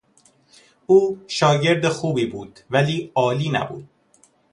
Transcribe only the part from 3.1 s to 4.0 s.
عالی نبود.